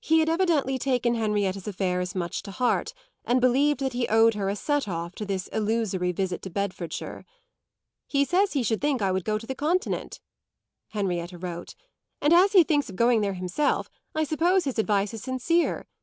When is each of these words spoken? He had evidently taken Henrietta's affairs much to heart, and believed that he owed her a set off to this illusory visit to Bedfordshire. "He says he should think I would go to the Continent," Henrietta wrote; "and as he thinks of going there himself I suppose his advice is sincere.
He 0.00 0.20
had 0.20 0.30
evidently 0.30 0.78
taken 0.78 1.14
Henrietta's 1.14 1.68
affairs 1.68 2.14
much 2.14 2.40
to 2.44 2.50
heart, 2.52 2.94
and 3.22 3.38
believed 3.38 3.80
that 3.80 3.92
he 3.92 4.08
owed 4.08 4.32
her 4.32 4.48
a 4.48 4.56
set 4.56 4.88
off 4.88 5.14
to 5.16 5.26
this 5.26 5.48
illusory 5.48 6.10
visit 6.10 6.40
to 6.40 6.48
Bedfordshire. 6.48 7.26
"He 8.06 8.24
says 8.24 8.54
he 8.54 8.62
should 8.62 8.80
think 8.80 9.02
I 9.02 9.12
would 9.12 9.26
go 9.26 9.36
to 9.36 9.46
the 9.46 9.54
Continent," 9.54 10.20
Henrietta 10.92 11.36
wrote; 11.36 11.74
"and 12.22 12.32
as 12.32 12.52
he 12.54 12.64
thinks 12.64 12.88
of 12.88 12.96
going 12.96 13.20
there 13.20 13.34
himself 13.34 13.90
I 14.14 14.24
suppose 14.24 14.64
his 14.64 14.78
advice 14.78 15.12
is 15.12 15.22
sincere. 15.22 15.86